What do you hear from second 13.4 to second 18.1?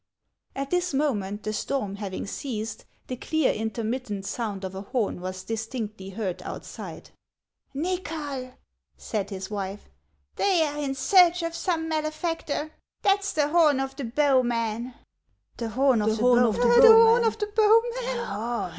horn of the bowmen."" The horn of the bowmen